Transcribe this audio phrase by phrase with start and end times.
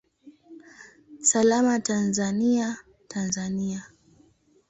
[1.29, 2.67] Salama Tanzania,
[3.11, 3.81] Tanzania!